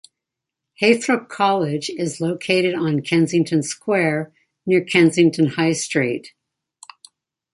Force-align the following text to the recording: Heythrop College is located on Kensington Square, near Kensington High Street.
Heythrop 0.81 1.29
College 1.29 1.91
is 1.91 2.19
located 2.19 2.73
on 2.73 3.01
Kensington 3.03 3.61
Square, 3.61 4.33
near 4.65 4.83
Kensington 4.83 5.45
High 5.45 5.73
Street. 5.73 6.33